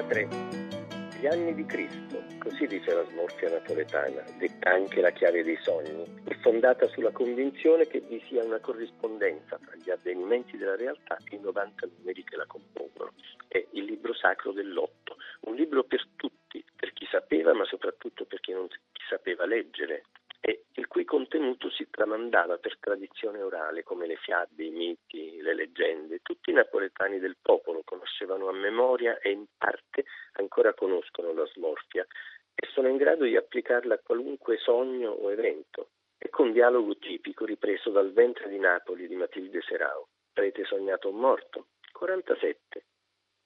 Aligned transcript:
33. 0.00 1.18
Gli 1.20 1.26
anni 1.26 1.54
di 1.54 1.66
Cristo, 1.66 2.24
così 2.38 2.66
dice 2.66 2.94
la 2.94 3.04
smorfia 3.04 3.50
napoletana, 3.50 4.24
detta 4.38 4.70
anche 4.70 5.02
la 5.02 5.10
chiave 5.10 5.42
dei 5.42 5.58
sogni, 5.60 6.22
è 6.24 6.34
fondata 6.40 6.88
sulla 6.88 7.10
convinzione 7.10 7.86
che 7.86 8.00
vi 8.00 8.22
sia 8.26 8.42
una 8.42 8.60
corrispondenza 8.60 9.58
tra 9.62 9.74
gli 9.76 9.90
avvenimenti 9.90 10.56
della 10.56 10.76
realtà 10.76 11.18
e 11.30 11.36
i 11.36 11.40
90 11.40 11.88
numeri 11.98 12.24
che 12.24 12.36
la 12.36 12.46
compongono. 12.46 13.12
È 13.46 13.62
il 13.72 13.84
libro 13.84 14.14
sacro 14.14 14.52
dell'otto, 14.52 15.16
un 15.40 15.54
libro 15.54 15.84
per 15.84 16.06
tutti, 16.16 16.64
per 16.74 16.94
chi 16.94 17.06
sapeva 17.10 17.52
ma 17.52 17.66
soprattutto 17.66 18.24
per 18.24 18.40
chi 18.40 18.52
non 18.52 18.68
sapeva 19.06 19.44
leggere, 19.44 20.04
e 20.40 20.64
il 20.74 20.86
cui 20.86 21.04
contenuto 21.04 21.70
si 21.70 21.86
tramandava 21.90 22.56
per 22.56 22.78
tradizione 22.78 23.42
orale, 23.42 23.82
come 23.82 24.06
le 24.06 24.16
fiabe, 24.16 24.64
i 24.64 24.70
miti, 24.70 25.40
le 25.42 25.54
leggende. 25.54 26.20
Tutti 26.22 26.50
i 26.50 26.54
napoletani 26.54 27.18
del 27.18 27.36
popolo 27.40 27.82
conoscevano 27.84 28.48
a 28.48 28.52
memoria 28.52 29.18
e 29.18 29.30
in 29.30 29.44
parte 29.56 30.04
ancora 30.32 30.72
conoscono 30.72 31.32
la 31.34 31.46
smorfia 31.46 32.06
e 32.54 32.66
sono 32.72 32.88
in 32.88 32.96
grado 32.96 33.24
di 33.24 33.36
applicarla 33.36 33.94
a 33.94 34.00
qualunque 34.02 34.56
sogno 34.56 35.10
o 35.10 35.30
evento. 35.30 35.90
Ecco 36.16 36.42
un 36.42 36.52
dialogo 36.52 36.96
tipico 36.96 37.44
ripreso 37.44 37.90
dal 37.90 38.12
ventre 38.12 38.48
di 38.48 38.58
Napoli 38.58 39.06
di 39.06 39.16
Matilde 39.16 39.60
Serao. 39.60 40.08
Prete 40.32 40.64
sognato 40.64 41.10
un 41.10 41.16
morto? 41.16 41.66
47. 41.92 42.84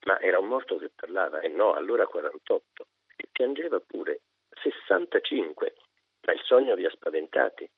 Ma 0.05 0.19
era 0.19 0.39
un 0.39 0.47
morto 0.47 0.77
che 0.77 0.91
parlava, 0.93 1.39
e 1.39 1.47
no, 1.49 1.73
allora 1.73 2.05
48. 2.05 2.87
E 3.17 3.27
piangeva 3.31 3.79
pure. 3.79 4.21
65 4.61 5.73
ma 6.25 6.33
il 6.33 6.41
sogno 6.43 6.75
vi 6.75 6.85
ha 6.85 6.89
spaventati. 6.89 7.69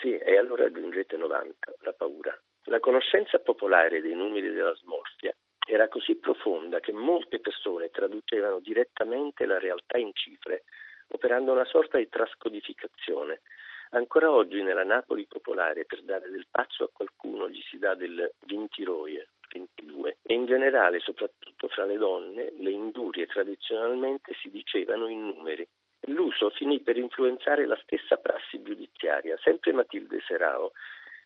Sì, 0.00 0.16
e 0.16 0.36
allora 0.36 0.64
aggiungete 0.64 1.16
90, 1.16 1.74
la 1.80 1.92
paura. 1.92 2.36
La 2.64 2.80
conoscenza 2.80 3.38
popolare 3.38 4.00
dei 4.00 4.14
numeri 4.14 4.50
della 4.50 4.74
smorfia 4.74 5.34
era 5.66 5.88
così 5.88 6.16
profonda 6.16 6.80
che 6.80 6.92
molte 6.92 7.40
persone 7.40 7.90
traducevano 7.90 8.58
direttamente 8.60 9.46
la 9.46 9.58
realtà 9.58 9.98
in 9.98 10.12
cifre, 10.12 10.64
operando 11.08 11.52
una 11.52 11.64
sorta 11.64 11.98
di 11.98 12.08
trascodificazione. 12.08 13.42
Ancora 13.90 14.30
oggi 14.30 14.62
nella 14.62 14.84
Napoli 14.84 15.26
popolare 15.26 15.84
per 15.84 16.02
dare 16.02 16.28
del 16.28 16.46
pazzo 16.50 16.84
a 16.84 16.90
qualcuno 16.92 17.48
gli 17.48 17.60
si 17.70 17.78
dà 17.78 17.94
del 17.94 18.32
20 18.46 18.84
roie, 18.84 19.28
22, 19.52 20.18
e 20.22 20.34
in 20.34 20.46
generale, 20.46 20.98
soprattutto 21.00 21.68
fra 21.68 21.84
le 21.84 21.96
donne, 21.96 22.52
le 22.58 22.70
indurie 22.70 23.26
tradizionalmente 23.26 24.34
si 24.40 24.50
dicevano 24.50 25.06
in 25.08 25.26
numeri. 25.26 25.66
L'uso 26.06 26.50
finì 26.50 26.80
per 26.80 26.96
influenzare 26.96 27.66
la 27.66 27.78
stessa 27.82 28.16
prassi 28.16 28.62
giudiziaria. 28.62 29.38
Sempre 29.42 29.72
Matilde 29.72 30.20
Serao, 30.26 30.72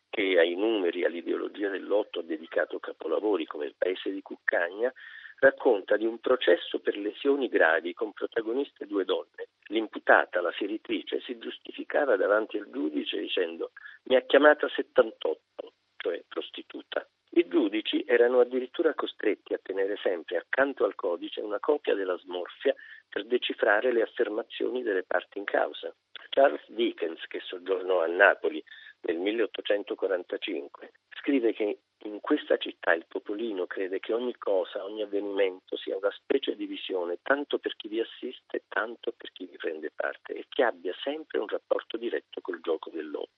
che 0.08 0.38
ai 0.38 0.54
numeri 0.54 1.04
all'ideologia 1.04 1.68
dell'otto 1.68 2.20
ha 2.20 2.22
dedicato 2.22 2.78
capolavori 2.78 3.44
come 3.44 3.66
Il 3.66 3.74
paese 3.76 4.10
di 4.10 4.22
Cuccagna, 4.22 4.92
racconta 5.40 5.96
di 5.96 6.06
un 6.06 6.18
processo 6.18 6.80
per 6.80 6.96
lesioni 6.96 7.48
gravi 7.48 7.94
con 7.94 8.12
protagoniste 8.12 8.86
due 8.86 9.04
donne. 9.04 9.48
L'imputata, 9.68 10.40
la 10.40 10.52
seritrice, 10.52 11.20
si 11.20 11.38
giustificava 11.38 12.16
davanti 12.16 12.56
al 12.58 12.70
giudice 12.70 13.18
dicendo 13.18 13.72
mi 14.04 14.16
ha 14.16 14.22
chiamata 14.22 14.68
78, 14.68 15.72
cioè 15.96 16.22
prostituta. 16.26 17.06
I 17.30 17.46
giudici 17.46 18.04
erano 18.06 18.40
addirittura 18.40 18.94
costretti 18.94 19.52
a 19.52 19.60
tenere 19.62 19.96
sempre 20.02 20.38
accanto 20.38 20.84
al 20.84 20.94
codice 20.94 21.40
una 21.40 21.60
copia 21.60 21.94
della 21.94 22.16
smorfia 22.18 22.74
per 23.08 23.26
decifrare 23.26 23.92
le 23.92 24.02
affermazioni 24.02 24.82
delle 24.82 25.04
parti 25.04 25.38
in 25.38 25.44
causa. 25.44 25.94
Charles 26.30 26.64
Dickens, 26.68 27.26
che 27.26 27.40
soggiornò 27.40 28.02
a 28.02 28.06
Napoli 28.06 28.62
nel 29.02 29.18
1845, 29.18 30.92
scrive 31.20 31.52
che 31.52 31.78
in 32.02 32.20
questa 32.20 32.56
città 32.56 32.92
il 32.92 33.06
popolino 33.06 33.66
crede 33.66 33.98
che 34.00 34.12
ogni 34.12 34.36
cosa, 34.36 34.84
ogni 34.84 35.02
avvenimento 35.02 35.76
sia 35.76 35.96
una 35.96 36.10
specie 36.12 36.54
di 36.54 36.66
visione, 36.66 37.18
tanto 37.22 37.58
per 37.58 37.74
chi 37.76 37.88
vi 37.88 38.00
assiste, 38.00 38.64
tanto 38.68 39.12
per 39.12 39.32
chi 39.32 39.46
vi 39.46 39.56
prende 39.56 39.90
parte, 39.94 40.34
e 40.34 40.46
che 40.48 40.62
abbia 40.62 40.94
sempre 41.02 41.38
un 41.38 41.48
rapporto 41.48 41.96
diretto 41.96 42.40
col 42.40 42.60
gioco 42.60 42.90
dell'otto. 42.90 43.37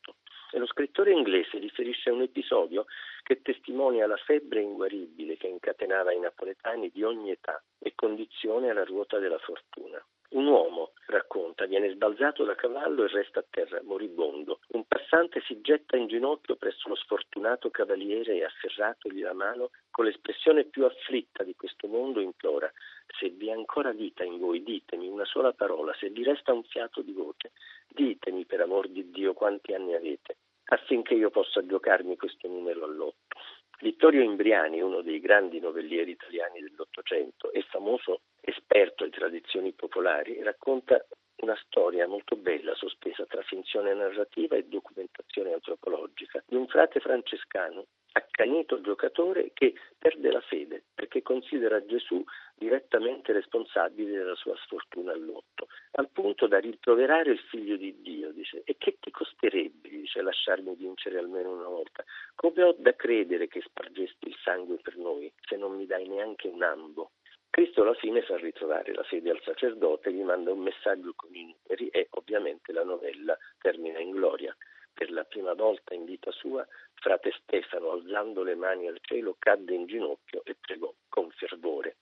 Scrittore 1.00 1.19
inglese 1.19 1.59
riferisce 1.59 2.11
un 2.11 2.21
episodio 2.21 2.84
che 3.22 3.41
testimonia 3.41 4.06
la 4.06 4.19
febbre 4.19 4.61
inguaribile 4.61 5.38
che 5.38 5.47
incatenava 5.47 6.12
i 6.12 6.21
napoletani 6.21 6.91
di 6.93 7.03
ogni 7.03 7.31
età 7.31 7.62
e 7.78 7.94
condizione 7.94 8.69
alla 8.69 8.84
ruota 8.84 9.19
della 9.19 9.39
fortuna. 9.39 9.99
Un 10.33 10.44
uomo, 10.44 10.91
racconta, 11.06 11.65
viene 11.65 11.89
sbalzato 11.89 12.44
da 12.44 12.55
cavallo 12.55 13.05
e 13.05 13.09
resta 13.09 13.41
a 13.41 13.44
terra 13.49 13.81
moribondo. 13.83 14.60
Un 14.72 14.84
passante 14.87 15.41
si 15.47 15.62
getta 15.62 15.97
in 15.97 16.06
ginocchio 16.06 16.56
presso 16.56 16.91
lo 16.91 16.97
sfortunato 16.97 17.71
cavaliere 17.71 18.34
e 18.34 18.44
afferratogli 18.44 19.22
la 19.22 19.33
mano 19.33 19.71
con 19.91 20.05
l'espressione 20.05 20.65
più 20.65 20.84
afflitta 20.84 21.44
di 21.44 21.56
questo 21.56 21.89
mondo 21.89 22.21
implora 22.21 22.71
se 23.19 23.31
vi 23.31 23.49
è 23.49 23.53
ancora 23.53 23.93
vita 23.93 24.22
in 24.22 24.39
voi 24.39 24.62
ditemi 24.62 25.09
una 25.09 25.25
sola 25.25 25.55
parola, 25.55 25.94
se 25.94 26.10
vi 26.10 26.22
resta 26.25 26.53
un 26.53 26.62
fiato 26.62 27.00
di 27.00 27.12
voce, 27.12 27.53
ditemi 27.89 28.44
per 28.44 28.60
amor 28.60 28.87
di 28.89 29.10
Dio 29.10 29.33
quanti 29.33 29.72
anni 29.72 29.94
avete 29.94 30.37
affinché 30.70 31.14
io 31.14 31.31
possa 31.31 31.64
giocarmi 31.64 32.16
questo 32.16 32.48
numero 32.48 32.84
all'otto. 32.84 33.38
Vittorio 33.81 34.22
Imbriani, 34.22 34.81
uno 34.81 35.00
dei 35.00 35.20
grandi 35.20 35.58
novellieri 35.58 36.10
italiani 36.10 36.60
dell'Ottocento 36.60 37.50
e 37.50 37.62
famoso 37.62 38.22
esperto 38.41 39.04
di 39.04 39.10
tradizioni 39.10 39.72
popolari, 39.72 40.42
racconta 40.42 41.03
una 41.36 41.59
storia 41.64 42.06
molto 42.06 42.36
bella 42.36 42.75
sospesa 42.75 43.25
tra 43.25 43.41
finzione 43.42 43.94
narrativa 43.94 44.56
e 44.56 44.64
documentazione 44.64 45.54
antropologica 45.54 46.42
di 46.47 46.56
un 46.56 46.66
frate 46.66 47.00
francescano 47.00 47.86
accanito 48.12 48.80
giocatore 48.80 49.50
che 49.54 49.75
perde 49.98 50.30
la 50.30 50.41
fede 50.41 50.84
perché 50.94 51.22
considera 51.22 51.84
Gesù 51.84 52.22
direttamente 52.54 53.32
responsabile 53.32 54.10
della 54.10 54.34
sua 54.34 54.56
sfortuna 54.64 55.12
all'otto, 55.12 55.69
al 55.92 56.10
punto 56.10 56.47
da 56.47 56.59
rimproverare 56.59 57.30
il 57.32 57.38
figlio 57.38 57.76
di 57.76 58.00
Dio, 58.03 58.32
dice, 58.32 58.62
e 58.64 58.76
che 58.76 58.98
ti 59.00 59.10
costerebbe, 59.10 59.88
dice, 60.10 60.22
lasciarmi 60.22 60.75
vincere 60.75 61.19
almeno 61.19 61.53
una 61.53 61.69
volta? 61.69 62.04
Come 62.34 62.62
ho 62.65 62.75
da 62.76 62.94
credere 62.94 63.47
che 63.47 63.60
spargesti 63.60 64.28
il 64.28 64.37
sangue 64.43 64.78
per 64.82 64.97
noi 64.97 65.32
se 65.41 65.56
non 65.56 65.76
mi 65.76 65.87
dai 65.87 66.09
neanche 66.09 66.48
un 66.48 66.62
ambo? 66.62 67.12
Cristo 67.48 67.82
alla 67.82 67.94
fine 67.94 68.22
fa 68.22 68.37
ritrovare 68.37 68.93
la 68.93 69.03
fede 69.04 69.31
al 69.31 69.41
sacerdote, 69.43 70.12
gli 70.12 70.22
manda 70.22 70.53
un 70.53 70.60
messaggio 70.60 71.12
con 71.15 71.34
i 71.34 71.43
numeri 71.43 71.88
e 71.88 72.09
ovviamente 72.10 72.72
la 72.72 72.84
novella 72.84 73.37
termina 73.60 73.98
in 73.98 74.10
gloria. 74.10 74.56
Per 74.93 75.10
la 75.10 75.25
prima 75.25 75.54
volta 75.54 75.94
in 75.94 76.04
vita 76.04 76.31
sua, 76.32 76.66
frate 76.94 77.32
Stefano, 77.42 77.92
alzando 77.92 78.42
le 78.42 78.54
mani 78.54 78.87
al 78.87 78.98
cielo, 79.00 79.37
cadde 79.38 79.75
in 79.75 79.87
ginocchio 79.87 80.42
e 80.44 80.56
pregò 80.60 80.92
con 81.09 81.31
fervore. 81.31 81.97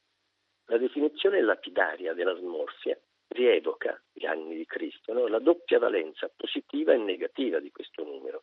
La 0.67 0.79
definizione 0.79 1.41
lapidaria 1.41 2.13
della 2.13 2.35
smorfia 2.35 2.99
rievoca 3.29 4.01
gli 4.19 4.27
anni 4.27 4.57
di 4.57 4.67
Cristo, 4.67 5.13
no? 5.13 5.27
la 5.27 5.39
doppia 5.39 5.79
valenza 5.79 6.31
positiva 6.35 6.93
e 6.93 6.99
negativa 6.99 7.61
di 7.61 7.71
questo 7.71 8.05
numero. 8.05 8.43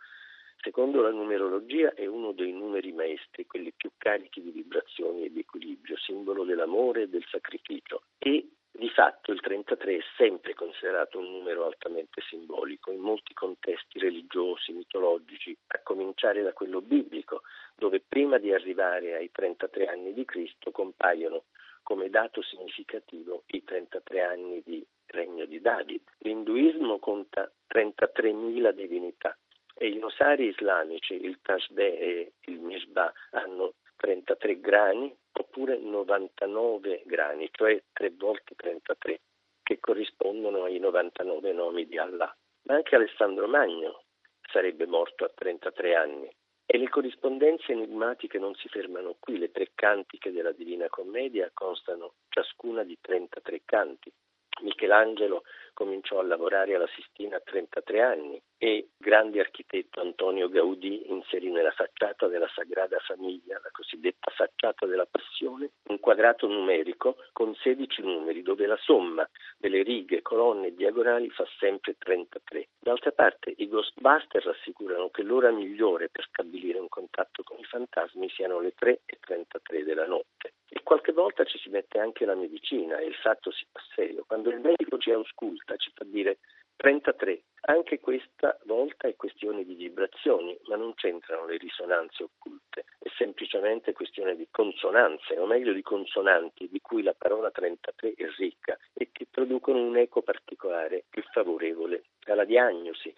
Secondo 0.57 1.01
la 1.01 1.11
numerologia 1.11 1.93
è 1.93 2.07
uno 2.07 2.31
dei 2.31 2.51
numeri 2.51 2.91
maestri, 2.91 3.45
quelli 3.45 3.71
più 3.75 3.91
carichi 3.97 4.41
di 4.41 4.49
vibrazioni 4.49 5.25
e 5.25 5.31
di 5.31 5.41
equilibrio, 5.41 5.95
simbolo 5.97 6.43
dell'amore 6.43 7.03
e 7.03 7.07
del 7.07 7.23
sacrificio. 7.29 8.01
E 8.17 8.47
di 8.71 8.89
fatto 8.89 9.31
il 9.31 9.39
33 9.39 9.95
è 9.95 9.99
sempre 10.17 10.53
considerato 10.53 11.19
un 11.19 11.29
numero 11.29 11.65
altamente 11.65 12.21
simbolico 12.27 12.91
in 12.91 12.99
molti 12.99 13.33
contesti 13.33 13.99
religiosi, 13.99 14.73
mitologici, 14.73 15.55
a 15.67 15.79
cominciare 15.83 16.41
da 16.41 16.51
quello 16.51 16.81
biblico, 16.81 17.43
dove 17.75 18.01
prima 18.01 18.37
di 18.37 18.51
arrivare 18.51 19.15
ai 19.15 19.31
33 19.31 19.85
anni 19.85 20.13
di 20.13 20.25
Cristo 20.25 20.71
compaiono 20.71 21.43
come 21.85 22.09
dato 22.09 22.41
significativo 22.41 23.43
i 23.47 23.63
33 23.63 24.21
anni 24.21 24.61
di 24.65 24.83
regno 25.05 25.45
di 25.45 25.61
David. 25.61 26.01
L'induismo 26.19 26.97
conta 26.97 27.49
33.000 27.71 28.71
divinità 28.71 29.37
e 29.75 29.89
i 29.89 29.99
rosari 29.99 30.47
islamici, 30.47 31.13
il 31.13 31.37
Tasbeh 31.43 31.99
e 31.99 32.31
il 32.45 32.59
Misbah, 32.59 33.13
hanno 33.31 33.75
33 33.97 34.59
grani 34.59 35.15
oppure 35.33 35.77
99 35.77 37.03
grani, 37.05 37.49
cioè 37.51 37.79
3 37.93 38.09
volte 38.17 38.55
33, 38.55 39.19
che 39.61 39.79
corrispondono 39.79 40.63
ai 40.63 40.79
99 40.79 41.53
nomi 41.53 41.85
di 41.85 41.99
Allah. 41.99 42.35
Ma 42.63 42.75
anche 42.75 42.95
Alessandro 42.95 43.47
Magno 43.47 44.05
sarebbe 44.51 44.87
morto 44.87 45.23
a 45.23 45.31
33 45.35 45.95
anni 45.95 46.35
e 46.65 46.77
le 46.77 46.89
corrispondenze 46.89 47.71
enigmatiche 47.71 48.39
non 48.39 48.55
si 48.55 48.67
fermano 48.67 49.15
qui, 49.19 49.37
le 49.37 49.51
tre 49.51 49.71
cantiche 49.75 50.31
della 50.31 50.51
Divina 50.51 50.89
Commedia 50.89 51.51
constano 51.53 52.13
ciascuna 52.29 52.83
di 52.83 52.97
33 52.99 53.61
canti. 53.65 54.11
Michelangelo 54.61 55.43
cominciò 55.73 56.19
a 56.19 56.23
lavorare 56.23 56.75
alla 56.75 56.87
Sistina 56.95 57.37
a 57.37 57.41
33 57.43 58.01
anni 58.01 58.41
e 58.57 58.89
grande 58.97 59.39
architetto 59.39 59.99
Antonio 59.99 60.49
Gaudì 60.49 61.11
inserì 61.11 61.51
nella 61.51 61.71
facciata 61.71 62.27
della 62.27 62.49
Sagrada 62.53 62.97
Famiglia, 62.99 63.59
la 63.61 63.69
cosiddetta 63.71 64.31
facciata 64.31 64.85
della 64.85 65.05
Passione, 65.05 65.71
un 65.89 65.99
quadrato 65.99 66.47
numerico 66.47 67.17
con 67.33 67.53
16 67.53 68.01
numeri 68.01 68.41
dove 68.41 68.65
la 68.65 68.77
somma 68.77 69.27
delle 69.57 69.83
righe, 69.83 70.21
colonne 70.21 70.67
e 70.67 70.73
diagonali 70.75 71.29
fa 71.29 71.45
sempre 71.59 71.95
33. 71.97 72.69
D'altra 72.79 73.11
parte 73.11 73.53
i 73.57 73.67
Ghostbusters 73.67 74.45
assicurano 74.47 75.09
che 75.09 75.23
l'ora 75.23 75.51
migliore 75.51 76.09
per 76.09 76.25
stabilire 76.27 76.79
un 76.79 76.89
contatto 76.89 77.43
con 77.43 77.59
i 77.59 77.63
fantasmi 77.63 78.29
siano 78.29 78.59
le 78.59 78.73
3 78.73 79.01
e 79.05 79.17
33 79.19 79.83
della 79.83 80.05
notte 80.05 80.53
e 80.69 80.81
qualche 80.83 81.11
volta 81.11 81.43
ci 81.45 81.57
si 81.57 81.69
mette 81.69 81.99
anche 81.99 82.25
la 82.25 82.35
medicina 82.35 82.97
e 82.97 83.05
il 83.05 83.15
fatto 83.15 83.51
si 83.51 83.65
fa 83.71 83.81
serio. 83.93 84.23
Quando 84.25 84.49
il 84.49 84.59
medico 84.59 84.97
ci 84.97 85.11
ausculta 85.11 85.75
ci 85.77 85.91
fa 85.93 86.03
dire 86.05 86.39
33. 86.77 87.41
Anche 87.67 87.99
questa 87.99 88.59
volta 88.65 89.07
è 89.07 89.15
questione 89.15 89.63
di 89.63 89.73
vibrazioni, 89.73 90.55
ma 90.67 90.75
non 90.75 90.93
c'entrano 90.93 91.47
le 91.47 91.57
risonanze 91.57 92.21
occulte, 92.21 92.85
è 92.99 93.09
semplicemente 93.17 93.91
questione 93.91 94.35
di 94.35 94.47
consonanze, 94.51 95.39
o 95.39 95.47
meglio 95.47 95.73
di 95.73 95.81
consonanti, 95.81 96.69
di 96.69 96.79
cui 96.79 97.01
la 97.01 97.15
parola 97.17 97.49
33 97.49 98.13
è 98.15 98.27
ricca 98.37 98.77
e 98.93 99.09
che 99.11 99.25
producono 99.29 99.79
un 99.79 99.97
eco 99.97 100.21
particolare 100.21 101.05
più 101.09 101.23
favorevole 101.31 102.03
alla 102.25 102.45
diagnosi, 102.45 103.11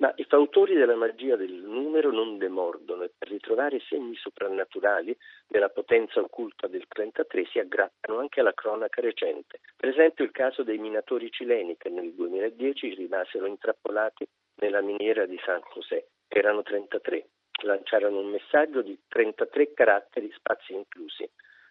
ma 0.00 0.12
i 0.16 0.24
fautori 0.24 0.74
della 0.74 0.96
magia 0.96 1.36
del 1.36 1.52
numero 1.52 2.10
non 2.10 2.38
demordono 2.38 3.02
e 3.02 3.10
per 3.16 3.28
ritrovare 3.28 3.80
segni 3.80 4.16
soprannaturali 4.16 5.16
della 5.46 5.68
potenza 5.68 6.20
occulta 6.20 6.68
del 6.68 6.86
33 6.88 7.44
si 7.44 7.58
aggrappano 7.58 8.18
anche 8.18 8.40
alla 8.40 8.54
cronaca 8.54 9.02
recente. 9.02 9.60
Per 9.76 9.90
esempio 9.90 10.24
il 10.24 10.30
caso 10.30 10.62
dei 10.62 10.78
minatori 10.78 11.30
cileni 11.30 11.76
che 11.76 11.90
nel 11.90 12.14
2010 12.14 12.94
rimasero 12.94 13.44
intrappolati 13.44 14.26
nella 14.60 14.80
miniera 14.80 15.26
di 15.26 15.38
San 15.44 15.60
José. 15.74 16.06
Erano 16.28 16.62
33. 16.62 17.26
Lanciarono 17.64 18.20
un 18.20 18.30
messaggio 18.30 18.80
di 18.80 18.98
33 19.06 19.74
caratteri, 19.74 20.32
spazi 20.32 20.72
inclusi. 20.72 21.28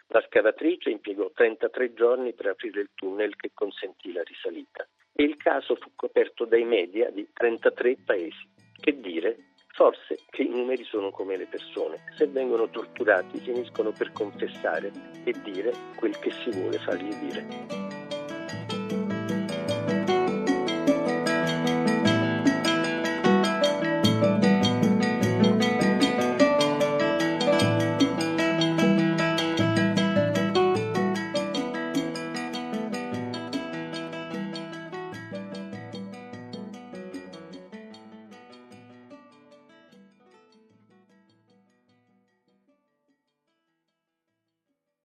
La 0.09 0.23
scavatrice 0.27 0.91
impiegò 0.91 1.31
33 1.33 1.93
giorni 1.93 2.33
per 2.33 2.47
aprire 2.47 2.81
il 2.81 2.89
tunnel 2.93 3.35
che 3.35 3.49
consentì 3.55 4.11
la 4.11 4.21
risalita 4.21 4.87
e 5.19 5.23
il 5.23 5.35
caso 5.35 5.75
fu 5.75 5.89
coperto 5.97 6.45
dai 6.45 6.63
media 6.63 7.09
di 7.09 7.27
33 7.33 7.97
paesi. 8.05 8.47
Che 8.79 9.01
dire? 9.01 9.47
Forse 9.73 10.17
che 10.29 10.43
i 10.43 10.47
numeri 10.47 10.85
sono 10.85 11.11
come 11.11 11.35
le 11.35 11.45
persone, 11.45 12.05
se 12.15 12.25
vengono 12.27 12.69
torturati 12.69 13.37
finiscono 13.39 13.91
per 13.91 14.13
confessare 14.13 14.91
e 15.25 15.33
dire 15.43 15.73
quel 15.97 16.17
che 16.19 16.31
si 16.31 16.51
vuole 16.51 16.77
fargli 16.79 17.13
dire. 17.15 18.98